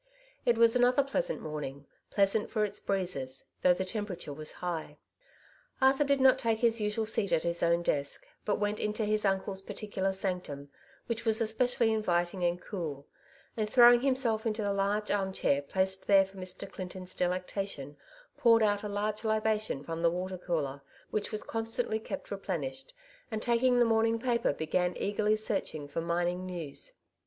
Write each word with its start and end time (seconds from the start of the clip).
It 0.47 0.57
was 0.57 0.75
another 0.75 1.03
pleasant 1.03 1.43
morning, 1.43 1.85
pleasant 2.09 2.49
for 2.49 2.65
its 2.65 2.79
breezes, 2.79 3.49
though 3.61 3.75
the 3.75 3.85
temperature 3.85 4.33
was 4.33 4.53
high. 4.53 4.97
Arthur 5.79 6.03
did 6.03 6.19
not 6.19 6.39
take 6.39 6.57
his 6.57 6.81
usual 6.81 7.05
seat 7.05 7.31
at 7.31 7.43
his 7.43 7.61
own 7.61 7.83
desk, 7.83 8.25
but 8.43 8.55
went 8.59 8.79
into 8.79 9.05
his 9.05 9.25
uncle's 9.25 9.61
particular 9.61 10.11
sanctum, 10.11 10.69
which 11.05 11.23
was 11.23 11.39
especially 11.39 11.93
inviting 11.93 12.43
and 12.43 12.59
cool; 12.63 13.05
and 13.55 13.69
throwing 13.69 14.01
himself 14.01 14.47
into 14.47 14.63
the 14.63 14.73
large 14.73 15.11
armchair 15.11 15.61
placed 15.61 16.07
there 16.07 16.25
for 16.25 16.37
Mr. 16.39 16.67
Clin 16.67 16.89
ton's 16.89 17.13
delectation, 17.13 17.95
poured 18.37 18.63
out 18.63 18.81
a 18.81 18.89
large 18.89 19.23
libation 19.23 19.83
from 19.83 20.01
the 20.01 20.09
water 20.09 20.39
cooler, 20.39 20.81
which 21.11 21.31
was 21.31 21.43
constantly 21.43 21.99
kept 21.99 22.31
re 22.31 22.39
plenished, 22.39 22.93
and 23.29 23.39
taking 23.43 23.77
the 23.77 23.85
morning 23.85 24.17
paper 24.17 24.51
began 24.51 24.97
eagerly 24.97 25.35
searching 25.35 25.87
for 25.87 26.01
mining 26.01 26.43
news. 26.43 26.93